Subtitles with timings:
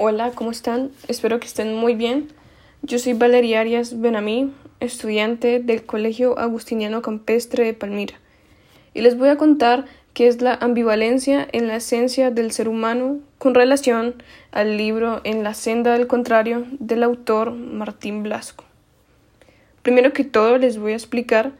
[0.00, 0.92] Hola, ¿cómo están?
[1.08, 2.28] Espero que estén muy bien.
[2.82, 8.14] Yo soy Valeria Arias Benamí, estudiante del Colegio Agustiniano Campestre de Palmira,
[8.94, 13.18] y les voy a contar qué es la ambivalencia en la esencia del ser humano
[13.38, 14.22] con relación
[14.52, 18.62] al libro En la senda del contrario del autor Martín Blasco.
[19.82, 21.50] Primero que todo les voy a explicar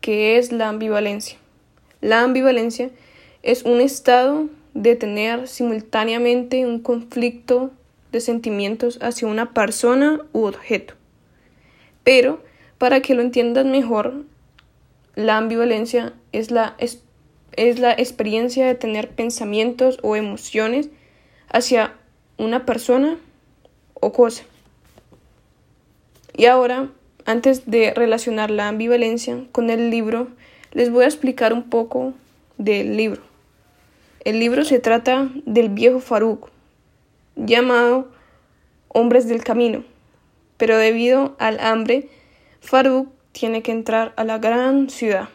[0.00, 1.38] qué es la ambivalencia.
[2.00, 2.90] La ambivalencia
[3.44, 7.70] es un estado de tener simultáneamente un conflicto
[8.14, 10.94] de sentimientos hacia una persona u objeto.
[12.04, 12.42] Pero,
[12.78, 14.24] para que lo entiendan mejor,
[15.16, 17.02] la ambivalencia es la, es,
[17.56, 20.90] es la experiencia de tener pensamientos o emociones
[21.48, 21.94] hacia
[22.38, 23.18] una persona
[23.94, 24.44] o cosa.
[26.36, 26.90] Y ahora,
[27.26, 30.28] antes de relacionar la ambivalencia con el libro,
[30.72, 32.14] les voy a explicar un poco
[32.58, 33.22] del libro.
[34.24, 36.53] El libro se trata del viejo Faruk,
[37.36, 38.10] llamado
[38.88, 39.84] Hombres del Camino,
[40.56, 42.08] pero debido al hambre,
[42.60, 45.28] Faruk tiene que entrar a la gran ciudad.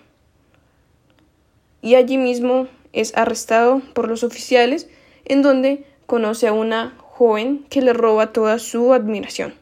[1.81, 4.89] Y allí mismo es arrestado por los oficiales,
[5.25, 9.53] en donde conoce a una joven que le roba toda su admiración.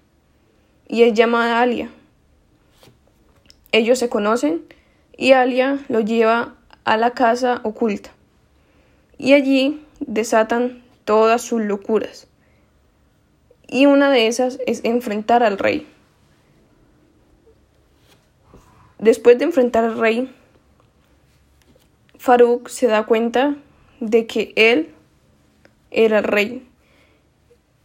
[0.88, 1.90] Y es llamada Alia.
[3.72, 4.62] Ellos se conocen
[5.18, 8.12] y Alia lo lleva a la casa oculta
[9.18, 12.28] y allí desatan todas sus locuras.
[13.66, 15.88] Y una de esas es enfrentar al rey.
[19.00, 20.30] Después de enfrentar al rey,
[22.18, 23.56] Faruk se da cuenta
[24.02, 24.94] de que él
[25.90, 26.68] era el rey.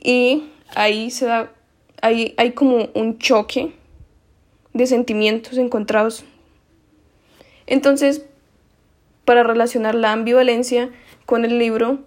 [0.01, 1.53] Y ahí se da
[2.01, 3.73] ahí hay como un choque
[4.73, 6.25] de sentimientos encontrados.
[7.69, 8.27] Entonces,
[9.25, 10.91] para relacionar la ambivalencia
[11.25, 12.01] con el libro,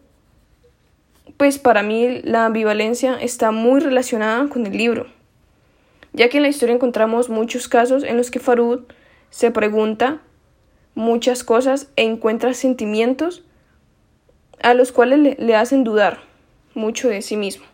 [1.38, 5.08] pues para mí la ambivalencia está muy relacionada con el libro,
[6.14, 8.84] ya que en la historia encontramos muchos casos en los que Farud
[9.30, 10.22] se pregunta
[10.94, 13.44] muchas cosas e encuentra sentimientos
[14.62, 16.20] a los cuales le, le hacen dudar
[16.74, 17.66] mucho de sí mismo.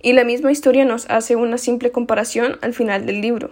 [0.00, 3.50] Y la misma historia nos hace una simple comparación al final del libro,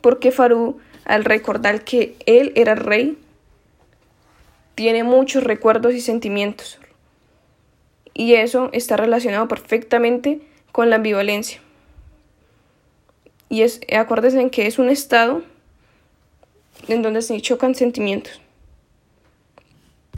[0.00, 3.18] porque Farú, al recordar que él era rey,
[4.74, 6.78] tiene muchos recuerdos y sentimientos.
[8.14, 10.40] Y eso está relacionado perfectamente
[10.72, 11.60] con la ambivalencia.
[13.48, 15.42] Y es, acuérdense en que es un estado
[16.88, 18.40] en donde se chocan sentimientos.